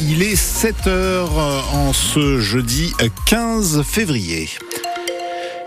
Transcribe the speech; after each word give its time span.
Il 0.00 0.24
est 0.24 0.34
7h 0.34 1.28
en 1.72 1.92
ce 1.92 2.40
jeudi 2.40 2.92
15 3.26 3.82
février. 3.82 4.48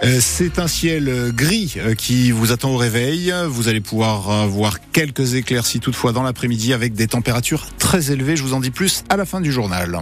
Euh, 0.03 0.17
c'est 0.19 0.59
un 0.59 0.67
ciel 0.67 1.31
gris 1.33 1.75
euh, 1.77 1.95
qui 1.95 2.31
vous 2.31 2.51
attend 2.51 2.71
au 2.71 2.75
réveil. 2.75 3.33
Vous 3.47 3.69
allez 3.69 3.79
pouvoir 3.79 4.49
voir 4.49 4.79
quelques 4.91 5.35
éclaircies 5.35 5.79
toutefois 5.79 6.11
dans 6.11 6.23
l'après-midi 6.23 6.73
avec 6.73 6.91
des 6.91 7.07
températures 7.07 7.67
très 7.77 8.11
élevées. 8.11 8.35
Je 8.35 8.43
vous 8.43 8.53
en 8.53 8.59
dis 8.59 8.69
plus 8.69 9.05
à 9.07 9.15
la 9.15 9.23
fin 9.23 9.39
du 9.39 9.53
journal. 9.53 10.01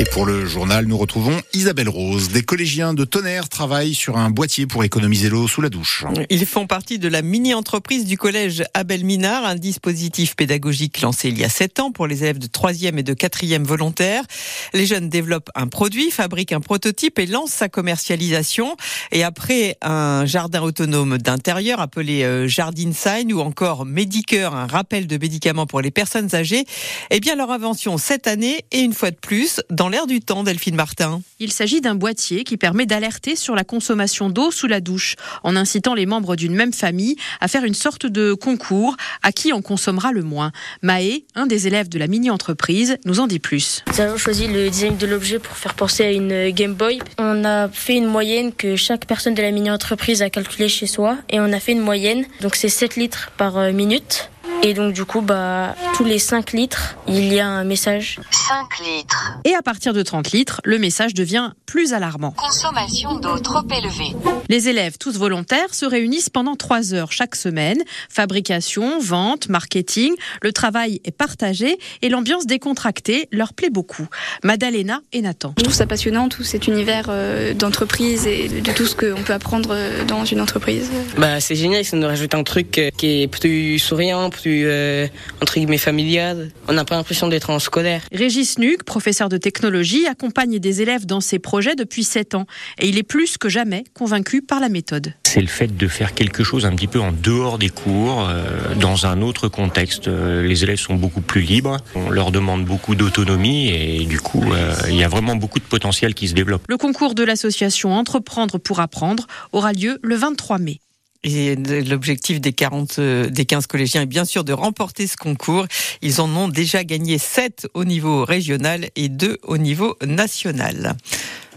Et 0.00 0.04
pour 0.04 0.24
le 0.24 0.46
journal, 0.46 0.86
nous 0.86 0.96
retrouvons 0.96 1.38
Isabelle 1.52 1.90
Rose. 1.90 2.30
Des 2.30 2.40
collégiens 2.40 2.94
de 2.94 3.04
Tonnerre 3.04 3.50
travaillent 3.50 3.92
sur 3.92 4.16
un 4.16 4.30
boîtier 4.30 4.66
pour 4.66 4.82
économiser 4.82 5.28
l'eau 5.28 5.46
sous 5.46 5.60
la 5.60 5.68
douche. 5.68 6.06
Ils 6.30 6.46
font 6.46 6.66
partie 6.66 6.98
de 6.98 7.06
la 7.06 7.20
mini-entreprise 7.20 8.06
du 8.06 8.16
collège 8.16 8.64
Abel 8.72 9.04
Minard, 9.04 9.44
un 9.44 9.56
dispositif 9.56 10.36
pédagogique 10.36 11.02
lancé 11.02 11.28
il 11.28 11.38
y 11.38 11.44
a 11.44 11.50
7 11.50 11.80
ans 11.80 11.92
pour 11.92 12.06
les 12.06 12.22
élèves 12.22 12.38
de 12.38 12.46
3e 12.46 12.96
et 12.96 13.02
de 13.02 13.12
4e 13.12 13.62
volontaires. 13.62 14.24
Les 14.72 14.86
jeunes 14.86 15.10
développent 15.10 15.50
un 15.54 15.66
produit, 15.66 16.10
fabriquent 16.10 16.52
un 16.52 16.62
prototype 16.62 17.18
et 17.18 17.26
lancent 17.26 17.52
sa 17.52 17.68
commercialisation. 17.68 18.78
Et 19.12 19.22
après 19.22 19.76
un 19.82 20.24
jardin 20.24 20.62
autonome 20.62 21.18
d'intérieur 21.18 21.78
appelé 21.78 22.22
euh, 22.22 22.48
Jardin 22.48 22.92
Sign 22.94 23.34
ou 23.34 23.40
encore 23.40 23.84
Medicare, 23.84 24.56
un 24.56 24.66
rappel 24.66 25.06
de 25.06 25.18
médicaments 25.18 25.66
pour 25.66 25.82
les 25.82 25.90
personnes 25.90 26.34
âgées, 26.34 26.64
eh 27.10 27.20
bien 27.20 27.36
leur 27.36 27.50
invention 27.50 27.98
cette 27.98 28.26
année 28.26 28.64
et 28.72 28.80
une 28.80 28.94
fois 28.94 29.10
de 29.10 29.16
plus 29.16 29.60
dans 29.68 29.89
l'air 29.90 30.06
du 30.06 30.20
temps, 30.20 30.42
Delphine 30.42 30.74
Martin. 30.74 31.20
Il 31.38 31.52
s'agit 31.52 31.80
d'un 31.80 31.94
boîtier 31.94 32.44
qui 32.44 32.56
permet 32.56 32.86
d'alerter 32.86 33.36
sur 33.36 33.54
la 33.54 33.64
consommation 33.64 34.30
d'eau 34.30 34.50
sous 34.50 34.66
la 34.66 34.80
douche, 34.80 35.16
en 35.42 35.56
incitant 35.56 35.94
les 35.94 36.06
membres 36.06 36.36
d'une 36.36 36.54
même 36.54 36.72
famille 36.72 37.16
à 37.40 37.48
faire 37.48 37.64
une 37.64 37.74
sorte 37.74 38.06
de 38.06 38.34
concours 38.34 38.96
à 39.22 39.32
qui 39.32 39.52
en 39.52 39.62
consommera 39.62 40.12
le 40.12 40.22
moins. 40.22 40.52
Maë, 40.82 41.24
un 41.34 41.46
des 41.46 41.66
élèves 41.66 41.88
de 41.88 41.98
la 41.98 42.06
mini-entreprise, 42.06 42.96
nous 43.04 43.20
en 43.20 43.26
dit 43.26 43.38
plus. 43.38 43.84
Nous 43.88 44.00
avons 44.00 44.16
choisi 44.16 44.46
le 44.46 44.70
design 44.70 44.96
de 44.96 45.06
l'objet 45.06 45.38
pour 45.38 45.56
faire 45.56 45.74
penser 45.74 46.04
à 46.04 46.12
une 46.12 46.50
Game 46.50 46.74
Boy. 46.74 47.00
On 47.18 47.44
a 47.44 47.68
fait 47.68 47.96
une 47.96 48.06
moyenne 48.06 48.52
que 48.52 48.76
chaque 48.76 49.06
personne 49.06 49.34
de 49.34 49.42
la 49.42 49.50
mini-entreprise 49.50 50.22
a 50.22 50.30
calculée 50.30 50.68
chez 50.68 50.86
soi 50.86 51.16
et 51.28 51.40
on 51.40 51.52
a 51.52 51.60
fait 51.60 51.72
une 51.72 51.80
moyenne. 51.80 52.24
Donc 52.40 52.56
c'est 52.56 52.68
7 52.68 52.96
litres 52.96 53.30
par 53.36 53.58
euh, 53.58 53.72
minute. 53.72 54.30
Et 54.62 54.74
donc 54.74 54.92
du 54.92 55.06
coup, 55.06 55.22
bah, 55.22 55.74
tous 55.96 56.04
les 56.04 56.18
5 56.18 56.52
litres, 56.52 56.96
il 57.08 57.32
y 57.32 57.40
a 57.40 57.46
un 57.46 57.64
message. 57.64 58.20
5 58.30 58.86
litres. 58.86 59.38
Et 59.44 59.54
à 59.54 59.62
partir 59.62 59.94
de 59.94 60.02
30 60.02 60.32
litres, 60.32 60.60
le 60.64 60.78
message 60.78 61.14
devient 61.14 61.52
plus 61.64 61.94
alarmant. 61.94 62.32
Consommation 62.32 63.14
d'eau 63.18 63.38
trop 63.38 63.62
élevée. 63.62 64.14
Les 64.50 64.68
élèves, 64.68 64.98
tous 64.98 65.16
volontaires, 65.16 65.72
se 65.72 65.86
réunissent 65.86 66.28
pendant 66.28 66.56
3 66.56 66.92
heures 66.92 67.12
chaque 67.12 67.36
semaine. 67.36 67.78
Fabrication, 68.10 69.00
vente, 69.00 69.48
marketing, 69.48 70.14
le 70.42 70.52
travail 70.52 71.00
est 71.04 71.10
partagé 71.10 71.78
et 72.02 72.08
l'ambiance 72.10 72.46
décontractée 72.46 73.28
leur 73.32 73.54
plaît 73.54 73.70
beaucoup. 73.70 74.08
Madalena 74.44 75.00
et 75.12 75.22
Nathan. 75.22 75.54
Je 75.56 75.62
trouve 75.62 75.74
ça 75.74 75.86
passionnant, 75.86 76.28
tout 76.28 76.42
cet 76.42 76.66
univers 76.66 77.06
euh, 77.08 77.54
d'entreprise 77.54 78.26
et 78.26 78.48
de 78.48 78.72
tout 78.72 78.86
ce 78.86 78.94
qu'on 78.94 79.22
peut 79.22 79.32
apprendre 79.32 79.70
euh, 79.72 80.04
dans 80.04 80.24
une 80.26 80.40
entreprise. 80.40 80.90
Bah, 81.16 81.40
c'est 81.40 81.54
génial, 81.54 81.84
ça 81.84 81.96
nous 81.96 82.06
rajoute 82.06 82.34
un 82.34 82.42
truc 82.42 82.76
euh, 82.78 82.90
qui 82.96 83.22
est 83.22 83.26
plus 83.26 83.78
souriant, 83.78 84.28
plus 84.28 84.49
euh, 84.64 85.06
entre 85.42 85.54
guillemets 85.54 85.78
familial. 85.78 86.50
On 86.68 86.72
n'a 86.72 86.84
pas 86.84 86.96
l'impression 86.96 87.28
d'être 87.28 87.50
en 87.50 87.58
scolaire. 87.58 88.02
Régis 88.12 88.58
Nuc, 88.58 88.84
professeur 88.84 89.28
de 89.28 89.36
technologie, 89.36 90.06
accompagne 90.06 90.58
des 90.58 90.82
élèves 90.82 91.06
dans 91.06 91.20
ses 91.20 91.38
projets 91.38 91.74
depuis 91.74 92.04
7 92.04 92.34
ans 92.34 92.46
et 92.78 92.88
il 92.88 92.98
est 92.98 93.02
plus 93.02 93.38
que 93.38 93.48
jamais 93.48 93.84
convaincu 93.94 94.42
par 94.42 94.60
la 94.60 94.68
méthode. 94.68 95.14
C'est 95.24 95.40
le 95.40 95.46
fait 95.46 95.76
de 95.76 95.88
faire 95.88 96.14
quelque 96.14 96.42
chose 96.42 96.66
un 96.66 96.74
petit 96.74 96.88
peu 96.88 97.00
en 97.00 97.12
dehors 97.12 97.58
des 97.58 97.68
cours, 97.68 98.28
euh, 98.28 98.74
dans 98.74 99.06
un 99.06 99.22
autre 99.22 99.48
contexte. 99.48 100.08
Euh, 100.08 100.46
les 100.46 100.64
élèves 100.64 100.78
sont 100.78 100.94
beaucoup 100.94 101.20
plus 101.20 101.42
libres, 101.42 101.78
on 101.94 102.10
leur 102.10 102.32
demande 102.32 102.64
beaucoup 102.64 102.94
d'autonomie 102.94 103.68
et 103.68 104.04
du 104.04 104.20
coup, 104.20 104.44
il 104.88 104.96
y 104.96 105.04
a 105.04 105.08
vraiment 105.08 105.36
beaucoup 105.36 105.58
de 105.58 105.64
potentiel 105.64 106.14
qui 106.14 106.28
se 106.28 106.34
développe. 106.34 106.62
Le 106.68 106.76
concours 106.76 107.14
de 107.14 107.22
l'association 107.22 107.90
Entreprendre 107.92 108.58
pour 108.58 108.80
apprendre 108.80 109.26
aura 109.52 109.72
lieu 109.72 109.98
le 110.02 110.16
23 110.16 110.58
mai. 110.58 110.80
Et 111.22 111.54
l'objectif 111.54 112.40
des 112.40 112.52
40, 112.52 112.98
euh, 112.98 113.28
des 113.28 113.44
15 113.44 113.66
collégiens 113.66 114.02
est 114.02 114.06
bien 114.06 114.24
sûr 114.24 114.42
de 114.42 114.54
remporter 114.54 115.06
ce 115.06 115.16
concours. 115.16 115.66
Ils 116.00 116.20
en 116.20 116.34
ont 116.34 116.48
déjà 116.48 116.82
gagné 116.82 117.18
7 117.18 117.68
au 117.74 117.84
niveau 117.84 118.24
régional 118.24 118.88
et 118.96 119.10
2 119.10 119.38
au 119.42 119.58
niveau 119.58 119.96
national. 120.02 120.96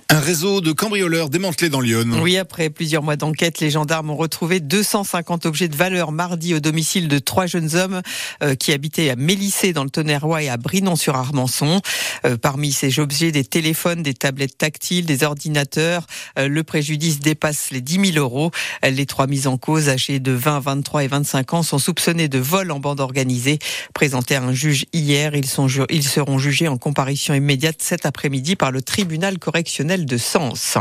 Un 0.10 0.20
réseau 0.20 0.62
de 0.62 0.72
cambrioleurs 0.72 1.30
démantelé 1.30 1.70
dans 1.70 1.80
Lyon. 1.80 2.06
Oui, 2.22 2.38
après 2.38 2.70
plusieurs 2.70 3.04
mois 3.04 3.16
d'enquête, 3.16 3.60
les 3.60 3.72
gendarmes 3.72 4.10
ont 4.10 4.16
retrouvé 4.16 4.60
250 4.60 5.46
objets 5.46 5.68
de 5.68 5.76
valeur 5.76 6.12
mardi 6.12 6.54
au 6.54 6.60
domicile 6.60 7.08
de 7.08 7.20
trois 7.20 7.46
jeunes 7.46 7.76
hommes 7.76 8.02
euh, 8.44 8.56
qui 8.56 8.74
habitaient 8.74 9.10
à 9.10 9.16
Mélissé 9.16 9.74
dans 9.74 9.84
le 9.84 9.90
Tonnerrois 9.90 10.44
et 10.44 10.50
à 10.50 10.58
Brinon-sur-Armançon. 10.58 11.82
Euh, 12.26 12.38
parmi 12.38 12.72
ces 12.72 13.00
objets, 13.00 13.32
des 13.32 13.44
téléphones, 13.44 14.04
des 14.04 14.14
tablettes 14.14 14.58
tactiles, 14.58 15.06
des 15.06 15.24
ordinateurs. 15.24 16.06
Euh, 16.38 16.48
le 16.48 16.64
préjudice 16.64 17.20
dépasse 17.20 17.72
les 17.72 17.82
10 17.82 18.14
000 18.14 18.18
euros. 18.18 18.52
Les 18.84 19.06
trois 19.06 19.28
mises 19.28 19.48
en 19.48 19.58
cause, 19.58 19.90
âgés 19.90 20.20
de 20.20 20.32
20, 20.32 20.60
23 20.60 21.04
et 21.06 21.08
25 21.08 21.54
ans, 21.54 21.64
sont 21.64 21.80
soupçonnés 21.80 22.28
de 22.28 22.40
vol 22.40 22.72
en 22.72 22.80
bande 22.80 23.00
organisée. 23.00 23.60
Présentés 23.94 24.36
à 24.36 24.44
un 24.44 24.54
juge 24.54 24.86
hier, 24.94 25.36
ils, 25.36 25.48
sont, 25.48 25.68
ils 25.90 26.04
seront 26.04 26.38
jugés 26.38 26.68
en 26.68 26.78
comparution 26.78 27.34
immédiate 27.34 27.78
cet 27.80 28.06
après-midi 28.06 28.56
par 28.56 28.72
le 28.72 28.82
tribunal 28.82 29.40
correctionnel 29.40 30.03
de 30.06 30.18
Sens. 30.18 30.78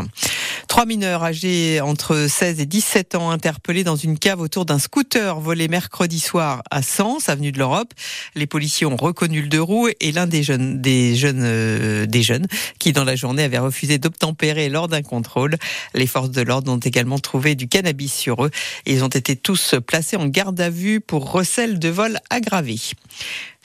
Trois 0.67 0.85
mineurs 0.85 1.23
âgés 1.23 1.81
entre 1.81 2.27
16 2.27 2.59
et 2.59 2.65
17 2.65 3.15
ans 3.15 3.31
interpellés 3.31 3.83
dans 3.83 3.95
une 3.95 4.17
cave 4.17 4.39
autour 4.39 4.65
d'un 4.65 4.79
scooter 4.79 5.39
volé 5.39 5.67
mercredi 5.67 6.19
soir 6.19 6.63
à 6.71 6.81
Sens, 6.81 7.29
avenue 7.29 7.51
de 7.51 7.59
l'Europe. 7.59 7.93
Les 8.35 8.47
policiers 8.47 8.85
ont 8.85 8.95
reconnu 8.95 9.41
le 9.41 9.47
deux 9.47 9.61
roues 9.61 9.89
et 9.99 10.11
l'un 10.11 10.27
des 10.27 10.43
jeunes, 10.43 10.81
des 10.81 11.15
jeunes, 11.15 11.43
euh, 11.43 12.05
des 12.05 12.23
jeunes 12.23 12.47
qui 12.79 12.93
dans 12.93 13.03
la 13.03 13.15
journée 13.15 13.43
avait 13.43 13.59
refusé 13.59 13.97
d'obtempérer 13.97 14.69
lors 14.69 14.87
d'un 14.87 15.01
contrôle. 15.01 15.57
Les 15.93 16.07
forces 16.07 16.31
de 16.31 16.41
l'ordre 16.41 16.71
ont 16.71 16.77
également 16.77 17.19
trouvé 17.19 17.55
du 17.55 17.67
cannabis 17.67 18.13
sur 18.13 18.45
eux. 18.45 18.51
Ils 18.85 19.03
ont 19.03 19.09
été 19.09 19.35
tous 19.35 19.75
placés 19.85 20.17
en 20.17 20.27
garde 20.27 20.59
à 20.59 20.69
vue 20.69 21.01
pour 21.01 21.31
recel 21.31 21.79
de 21.79 21.89
vol 21.89 22.19
aggravé. 22.29 22.79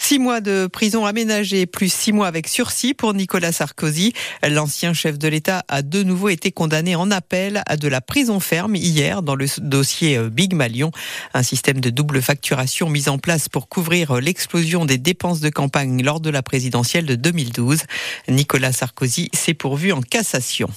Six 0.00 0.20
mois 0.20 0.40
de 0.40 0.68
prison 0.68 1.04
aménagée, 1.04 1.66
plus 1.66 1.92
six 1.92 2.12
mois 2.12 2.28
avec 2.28 2.46
sursis 2.46 2.94
pour 2.94 3.14
Nicolas 3.14 3.50
Sarkozy. 3.50 4.12
L'ancien 4.48 4.94
chef 4.94 5.18
de 5.18 5.26
l'État 5.26 5.37
a 5.68 5.82
de 5.82 6.02
nouveau 6.02 6.28
été 6.28 6.52
condamné 6.52 6.96
en 6.96 7.10
appel 7.10 7.62
à 7.66 7.76
de 7.76 7.88
la 7.88 8.00
prison 8.00 8.40
ferme 8.40 8.74
hier 8.74 9.22
dans 9.22 9.34
le 9.34 9.46
dossier 9.58 10.16
euh, 10.16 10.28
Big 10.28 10.54
Malion, 10.54 10.90
un 11.34 11.42
système 11.42 11.80
de 11.80 11.90
double 11.90 12.20
facturation 12.20 12.90
mis 12.90 13.08
en 13.08 13.18
place 13.18 13.48
pour 13.48 13.68
couvrir 13.68 14.16
euh, 14.16 14.20
l'explosion 14.20 14.84
des 14.84 14.98
dépenses 14.98 15.40
de 15.40 15.50
campagne 15.50 16.02
lors 16.02 16.20
de 16.20 16.30
la 16.30 16.42
présidentielle 16.42 17.06
de 17.06 17.14
2012. 17.14 17.82
Nicolas 18.28 18.72
Sarkozy 18.72 19.30
s'est 19.32 19.54
pourvu 19.54 19.92
en 19.92 20.00
cassation. 20.00 20.68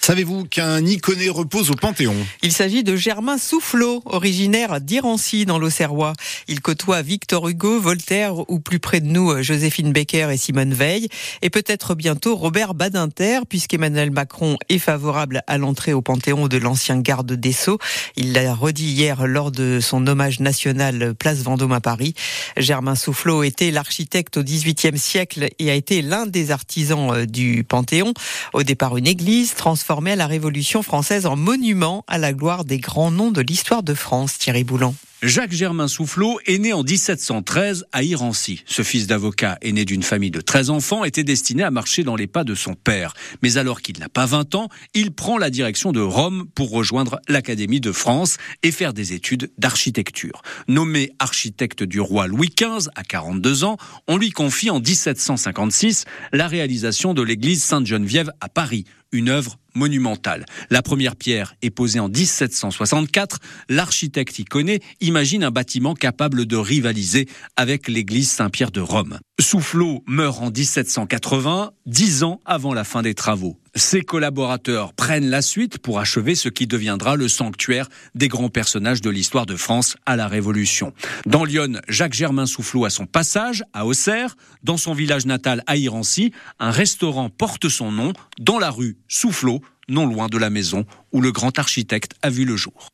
Savez-vous 0.00 0.44
qu'un 0.44 0.86
Iconé 0.86 1.28
repose 1.28 1.70
au 1.70 1.74
Panthéon 1.74 2.14
Il 2.42 2.52
s'agit 2.52 2.82
de 2.82 2.96
Germain 2.96 3.36
Soufflot, 3.36 4.00
originaire 4.06 4.80
d'Irancy 4.80 5.44
dans 5.44 5.58
l'Auxerrois. 5.58 6.14
Il 6.46 6.62
côtoie 6.62 7.02
Victor 7.02 7.46
Hugo, 7.48 7.78
Voltaire 7.78 8.48
ou 8.48 8.58
plus 8.58 8.78
près 8.78 9.00
de 9.00 9.06
nous 9.06 9.42
Joséphine 9.42 9.92
Baker 9.92 10.28
et 10.32 10.38
Simone 10.38 10.72
Veil 10.72 11.08
et 11.42 11.50
peut-être 11.50 11.94
bientôt 11.94 12.36
Robert 12.36 12.74
Badinter 12.74 13.40
puisqu'Emmanuel 13.46 14.10
Macron 14.10 14.56
est 14.70 14.78
favorable 14.78 15.42
à 15.46 15.58
l'entrée 15.58 15.92
au 15.92 16.00
Panthéon 16.00 16.48
de 16.48 16.56
l'ancien 16.56 17.00
garde 17.00 17.32
des 17.32 17.52
Sceaux. 17.52 17.78
Il 18.16 18.32
l'a 18.32 18.54
redit 18.54 18.90
hier 18.90 19.26
lors 19.26 19.50
de 19.50 19.78
son 19.80 20.06
hommage 20.06 20.40
national 20.40 21.14
Place 21.16 21.42
Vendôme 21.42 21.72
à 21.72 21.80
Paris. 21.80 22.14
Germain 22.56 22.94
Soufflot 22.94 23.42
était 23.42 23.70
l'architecte 23.70 24.38
au 24.38 24.42
XVIIIe 24.42 24.96
siècle 24.96 25.48
et 25.58 25.70
a 25.70 25.74
été 25.74 26.00
l'un 26.02 26.24
des 26.24 26.50
artisans 26.50 27.10
euh, 27.10 27.26
du 27.26 27.64
Panthéon. 27.64 28.14
Au 28.54 28.62
départ 28.62 28.96
une 28.96 29.06
église 29.06 29.54
transformée 29.54 29.87
à 29.90 30.16
la 30.16 30.26
Révolution 30.26 30.82
française 30.82 31.24
en 31.24 31.34
monument 31.34 32.04
à 32.08 32.18
la 32.18 32.34
gloire 32.34 32.66
des 32.66 32.78
grands 32.78 33.10
noms 33.10 33.30
de 33.30 33.40
l'histoire 33.40 33.82
de 33.82 33.94
France, 33.94 34.36
Thierry 34.36 34.62
Boulan. 34.62 34.94
Jacques 35.20 35.52
Germain 35.52 35.88
Soufflot 35.88 36.38
est 36.46 36.58
né 36.58 36.72
en 36.72 36.84
1713 36.84 37.86
à 37.90 38.04
Irancy. 38.04 38.62
Ce 38.66 38.82
fils 38.82 39.08
d'avocat, 39.08 39.58
aîné 39.62 39.84
d'une 39.84 40.04
famille 40.04 40.30
de 40.30 40.40
13 40.40 40.70
enfants, 40.70 41.02
était 41.02 41.24
destiné 41.24 41.64
à 41.64 41.72
marcher 41.72 42.04
dans 42.04 42.14
les 42.14 42.28
pas 42.28 42.44
de 42.44 42.54
son 42.54 42.74
père. 42.74 43.14
Mais 43.42 43.56
alors 43.56 43.82
qu'il 43.82 43.98
n'a 43.98 44.08
pas 44.08 44.26
20 44.26 44.54
ans, 44.54 44.68
il 44.94 45.10
prend 45.10 45.36
la 45.36 45.50
direction 45.50 45.90
de 45.90 45.98
Rome 45.98 46.46
pour 46.54 46.70
rejoindre 46.70 47.18
l'Académie 47.26 47.80
de 47.80 47.90
France 47.90 48.36
et 48.62 48.70
faire 48.70 48.92
des 48.92 49.12
études 49.12 49.50
d'architecture. 49.58 50.42
Nommé 50.68 51.10
architecte 51.18 51.82
du 51.82 51.98
roi 51.98 52.28
Louis 52.28 52.54
XV 52.56 52.88
à 52.94 53.02
42 53.02 53.64
ans, 53.64 53.76
on 54.06 54.18
lui 54.18 54.30
confie 54.30 54.70
en 54.70 54.78
1756 54.78 56.04
la 56.32 56.46
réalisation 56.46 57.12
de 57.12 57.22
l'église 57.22 57.64
Sainte-Geneviève 57.64 58.30
à 58.40 58.48
Paris, 58.48 58.84
une 59.10 59.30
œuvre 59.30 59.58
monumentale. 59.74 60.44
La 60.70 60.82
première 60.82 61.16
pierre 61.16 61.54
est 61.62 61.70
posée 61.70 62.00
en 62.00 62.08
1764. 62.08 63.38
L'architecte 63.68 64.38
iconé 64.38 64.80
imagine 65.08 65.42
un 65.42 65.50
bâtiment 65.50 65.94
capable 65.94 66.46
de 66.46 66.56
rivaliser 66.56 67.28
avec 67.56 67.88
l'église 67.88 68.30
Saint-Pierre 68.30 68.70
de 68.70 68.80
Rome. 68.80 69.18
Soufflot 69.40 70.04
meurt 70.06 70.40
en 70.42 70.50
1780, 70.50 71.72
dix 71.86 72.22
ans 72.22 72.40
avant 72.44 72.74
la 72.74 72.84
fin 72.84 73.02
des 73.02 73.14
travaux. 73.14 73.58
Ses 73.74 74.02
collaborateurs 74.02 74.92
prennent 74.92 75.30
la 75.30 75.40
suite 75.40 75.78
pour 75.78 75.98
achever 75.98 76.34
ce 76.34 76.48
qui 76.48 76.66
deviendra 76.66 77.16
le 77.16 77.28
sanctuaire 77.28 77.88
des 78.14 78.28
grands 78.28 78.50
personnages 78.50 79.00
de 79.00 79.08
l'histoire 79.08 79.46
de 79.46 79.56
France 79.56 79.96
à 80.04 80.16
la 80.16 80.28
Révolution. 80.28 80.92
Dans 81.26 81.44
Lyon, 81.44 81.80
Jacques 81.88 82.14
Germain 82.14 82.46
Soufflot 82.46 82.84
a 82.84 82.90
son 82.90 83.06
passage 83.06 83.64
à 83.72 83.86
Auxerre. 83.86 84.36
Dans 84.62 84.76
son 84.76 84.92
village 84.92 85.26
natal 85.26 85.62
à 85.66 85.76
Irancy, 85.76 86.32
un 86.58 86.70
restaurant 86.70 87.30
porte 87.30 87.68
son 87.68 87.92
nom 87.92 88.12
dans 88.38 88.58
la 88.58 88.70
rue 88.70 88.98
Soufflot, 89.08 89.62
non 89.88 90.06
loin 90.06 90.26
de 90.26 90.36
la 90.36 90.50
maison 90.50 90.84
où 91.12 91.20
le 91.20 91.32
grand 91.32 91.58
architecte 91.58 92.12
a 92.22 92.30
vu 92.30 92.44
le 92.44 92.56
jour. 92.56 92.90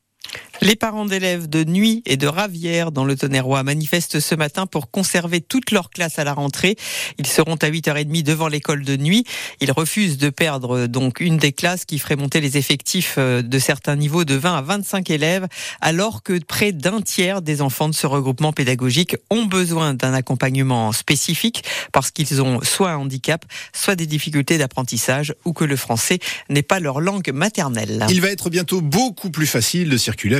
Les 0.61 0.75
parents 0.75 1.05
d'élèves 1.05 1.47
de 1.49 1.63
Nuit 1.63 2.01
et 2.05 2.17
de 2.17 2.27
Ravière 2.27 2.91
dans 2.91 3.03
le 3.03 3.15
Tonnerrois 3.15 3.63
manifestent 3.63 4.19
ce 4.19 4.35
matin 4.35 4.65
pour 4.65 4.89
conserver 4.89 5.41
toutes 5.41 5.71
leurs 5.71 5.89
classes 5.89 6.17
à 6.17 6.23
la 6.23 6.33
rentrée. 6.33 6.75
Ils 7.17 7.27
seront 7.27 7.55
à 7.55 7.69
8h30 7.69 8.23
devant 8.23 8.47
l'école 8.47 8.83
de 8.83 8.95
Nuit. 8.95 9.25
Ils 9.59 9.71
refusent 9.71 10.17
de 10.17 10.29
perdre 10.29 10.87
donc 10.87 11.19
une 11.19 11.37
des 11.37 11.51
classes 11.51 11.85
qui 11.85 11.99
ferait 11.99 12.15
monter 12.15 12.39
les 12.39 12.57
effectifs 12.57 13.15
euh, 13.17 13.41
de 13.41 13.59
certains 13.59 13.95
niveaux 13.95 14.23
de 14.23 14.35
20 14.35 14.57
à 14.57 14.61
25 14.61 15.09
élèves 15.09 15.47
alors 15.81 16.23
que 16.23 16.39
près 16.43 16.71
d'un 16.71 17.01
tiers 17.01 17.41
des 17.41 17.61
enfants 17.61 17.89
de 17.89 17.95
ce 17.95 18.07
regroupement 18.07 18.53
pédagogique 18.53 19.17
ont 19.29 19.45
besoin 19.45 19.93
d'un 19.93 20.13
accompagnement 20.13 20.91
spécifique 20.93 21.63
parce 21.91 22.11
qu'ils 22.11 22.41
ont 22.41 22.61
soit 22.61 22.91
un 22.91 22.97
handicap, 22.97 23.45
soit 23.73 23.95
des 23.95 24.07
difficultés 24.07 24.57
d'apprentissage 24.57 25.33
ou 25.43 25.53
que 25.53 25.65
le 25.65 25.75
français 25.75 26.19
n'est 26.49 26.63
pas 26.63 26.79
leur 26.79 27.01
langue 27.01 27.31
maternelle. 27.33 28.05
Il 28.09 28.21
va 28.21 28.29
être 28.29 28.49
bientôt 28.49 28.81
beaucoup 28.81 29.29
plus 29.29 29.47
facile 29.47 29.89
de 29.89 29.97
circuler 29.97 30.35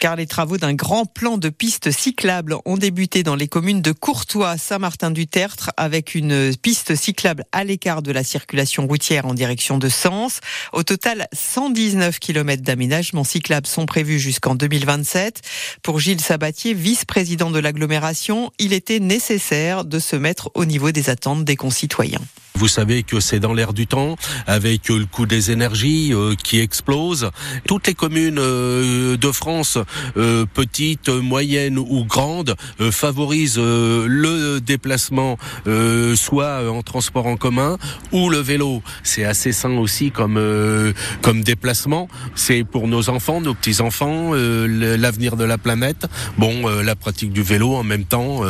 Car 0.00 0.16
les 0.16 0.26
travaux 0.26 0.56
d'un 0.56 0.74
grand 0.74 1.06
plan 1.06 1.38
de 1.38 1.48
pistes 1.48 1.92
cyclables 1.92 2.56
ont 2.64 2.76
débuté 2.76 3.22
dans 3.22 3.36
les 3.36 3.46
communes 3.46 3.82
de 3.82 3.92
Courtois, 3.92 4.58
Saint-Martin-du-Tertre, 4.58 5.70
avec 5.76 6.16
une 6.16 6.56
piste 6.56 6.96
cyclable 6.96 7.44
à 7.52 7.62
l'écart 7.62 8.02
de 8.02 8.10
la 8.10 8.24
circulation 8.24 8.88
routière 8.88 9.26
en 9.26 9.34
direction 9.34 9.78
de 9.78 9.88
Sens. 9.88 10.40
Au 10.72 10.82
total, 10.82 11.28
119 11.32 12.18
km 12.18 12.64
d'aménagement 12.64 13.22
cyclable 13.22 13.68
sont 13.68 13.86
prévus 13.86 14.18
jusqu'en 14.18 14.56
2027. 14.56 15.40
Pour 15.84 16.00
Gilles 16.00 16.20
Sabatier, 16.20 16.74
vice-président 16.74 17.52
de 17.52 17.60
l'agglomération, 17.60 18.50
il 18.58 18.72
était 18.72 18.98
nécessaire 18.98 19.84
de 19.84 20.00
se 20.00 20.16
mettre 20.16 20.50
au 20.54 20.64
niveau 20.64 20.90
des 20.90 21.10
attentes 21.10 21.44
des 21.44 21.54
concitoyens. 21.54 22.22
Vous 22.54 22.68
savez 22.68 23.02
que 23.02 23.20
c'est 23.20 23.40
dans 23.40 23.54
l'air 23.54 23.72
du 23.72 23.86
temps, 23.86 24.16
avec 24.46 24.88
le 24.88 25.06
coût 25.06 25.26
des 25.26 25.50
énergies 25.50 26.12
euh, 26.12 26.34
qui 26.34 26.60
explose. 26.60 27.30
Toutes 27.66 27.86
les 27.86 27.94
communes 27.94 28.38
euh, 28.38 29.16
de 29.16 29.32
France, 29.32 29.78
euh, 30.16 30.44
petites, 30.52 31.08
moyennes 31.08 31.78
ou 31.78 32.04
grandes, 32.04 32.56
favorisent 32.90 33.58
le 33.58 34.58
déplacement, 34.58 35.38
soit 36.14 36.70
en 36.70 36.82
transport 36.82 37.26
en 37.26 37.36
commun 37.36 37.78
ou 38.12 38.30
le 38.30 38.38
vélo. 38.38 38.82
C'est 39.02 39.24
assez 39.24 39.52
sain 39.52 39.76
aussi 39.76 40.10
comme 40.10 40.40
comme 41.22 41.42
déplacement. 41.42 42.08
C'est 42.34 42.64
pour 42.64 42.88
nos 42.88 43.10
enfants, 43.10 43.40
nos 43.40 43.54
petits 43.54 43.80
enfants, 43.80 44.32
l'avenir 44.34 45.36
de 45.36 45.44
la 45.44 45.58
planète. 45.58 46.06
Bon, 46.38 46.66
la 46.68 46.96
pratique 46.96 47.32
du 47.32 47.42
vélo 47.42 47.74
en 47.74 47.84
même 47.84 48.04
temps, 48.04 48.40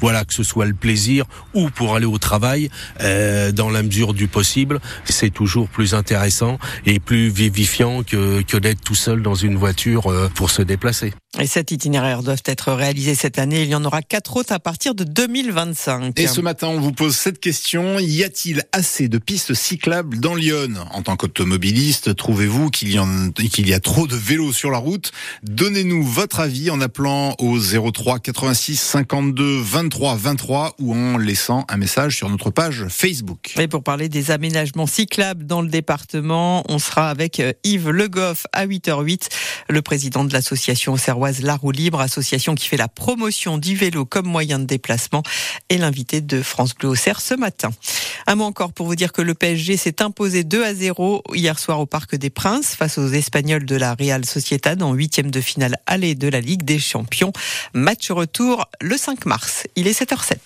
voilà 0.00 0.24
que 0.24 0.34
ce 0.34 0.42
soit 0.42 0.66
le 0.66 0.74
plaisir 0.74 1.24
ou 1.54 1.70
pour 1.70 1.94
aller 1.94 2.06
au 2.06 2.18
travail. 2.18 2.70
Euh, 3.00 3.37
dans 3.52 3.70
la 3.70 3.82
mesure 3.82 4.14
du 4.14 4.28
possible, 4.28 4.80
c'est 5.04 5.30
toujours 5.30 5.68
plus 5.68 5.94
intéressant 5.94 6.58
et 6.86 7.00
plus 7.00 7.28
vivifiant 7.28 8.02
que, 8.02 8.42
que 8.42 8.56
d'être 8.56 8.80
tout 8.80 8.94
seul 8.94 9.22
dans 9.22 9.34
une 9.34 9.56
voiture 9.56 10.10
euh, 10.10 10.28
pour 10.34 10.50
se 10.50 10.62
déplacer. 10.62 11.12
Et 11.38 11.46
cet 11.46 11.72
itinéraire 11.72 12.22
doivent 12.22 12.42
être 12.46 12.72
réalisés 12.72 13.14
cette 13.14 13.38
année. 13.38 13.62
Il 13.62 13.68
y 13.68 13.74
en 13.74 13.84
aura 13.84 14.00
quatre 14.00 14.38
autres 14.38 14.52
à 14.52 14.58
partir 14.58 14.94
de 14.94 15.04
2025. 15.04 16.18
Et 16.18 16.26
ce 16.26 16.40
matin, 16.40 16.68
on 16.68 16.80
vous 16.80 16.92
pose 16.92 17.14
cette 17.14 17.38
question. 17.38 17.98
Y 17.98 18.24
a-t-il 18.24 18.62
assez 18.72 19.08
de 19.08 19.18
pistes 19.18 19.52
cyclables 19.52 20.20
dans 20.20 20.34
Lyon? 20.34 20.74
En 20.90 21.02
tant 21.02 21.16
qu'automobiliste, 21.16 22.16
trouvez-vous 22.16 22.70
qu'il 22.70 22.90
y, 22.90 22.98
en, 22.98 23.30
qu'il 23.30 23.68
y 23.68 23.74
a 23.74 23.78
trop 23.78 24.06
de 24.06 24.16
vélos 24.16 24.54
sur 24.54 24.70
la 24.70 24.78
route? 24.78 25.12
Donnez-nous 25.42 26.02
votre 26.02 26.40
avis 26.40 26.70
en 26.70 26.80
appelant 26.80 27.34
au 27.38 27.58
03 27.58 28.20
86 28.20 28.76
52 28.76 29.60
23 29.60 30.16
23 30.16 30.76
ou 30.78 30.94
en 30.94 31.18
laissant 31.18 31.66
un 31.68 31.76
message 31.76 32.16
sur 32.16 32.30
notre 32.30 32.50
page 32.50 32.86
Facebook. 32.88 33.52
Et 33.58 33.68
pour 33.68 33.82
parler 33.82 34.08
des 34.08 34.30
aménagements 34.30 34.86
cyclables 34.86 35.44
dans 35.44 35.60
le 35.60 35.68
département, 35.68 36.64
on 36.70 36.78
sera 36.78 37.10
avec 37.10 37.38
euh, 37.38 37.52
Yves 37.64 37.90
Legoff 37.90 38.46
à 38.54 38.66
8h08, 38.66 39.28
le 39.68 39.82
président 39.82 40.24
de 40.24 40.32
l'association 40.32 40.96
serroise 41.18 41.42
La 41.42 41.56
Roue 41.56 41.72
Libre, 41.72 42.00
association 42.00 42.54
qui 42.54 42.68
fait 42.68 42.76
la 42.76 42.86
promotion 42.86 43.58
du 43.58 43.74
vélo 43.74 44.04
comme 44.04 44.26
moyen 44.26 44.60
de 44.60 44.66
déplacement, 44.66 45.24
et 45.68 45.76
l'invité 45.76 46.20
de 46.20 46.42
France 46.42 46.76
Bleu 46.76 46.94
ce 46.94 47.34
matin. 47.34 47.70
Un 48.28 48.36
mot 48.36 48.44
encore 48.44 48.72
pour 48.72 48.86
vous 48.86 48.94
dire 48.94 49.12
que 49.12 49.20
le 49.20 49.34
PSG 49.34 49.76
s'est 49.76 50.00
imposé 50.00 50.44
2 50.44 50.62
à 50.62 50.74
0 50.74 51.24
hier 51.34 51.58
soir 51.58 51.80
au 51.80 51.86
Parc 51.86 52.14
des 52.14 52.30
Princes 52.30 52.76
face 52.76 52.98
aux 52.98 53.08
Espagnols 53.08 53.64
de 53.64 53.74
la 53.74 53.94
Real 53.94 54.24
Sociedad 54.24 54.80
en 54.80 54.92
huitième 54.92 55.32
de 55.32 55.40
finale 55.40 55.78
aller 55.86 56.14
de 56.14 56.28
la 56.28 56.40
Ligue 56.40 56.62
des 56.62 56.78
Champions. 56.78 57.32
Match 57.74 58.12
retour 58.12 58.66
le 58.80 58.96
5 58.96 59.26
mars. 59.26 59.66
Il 59.74 59.88
est 59.88 60.00
7h07. 60.00 60.36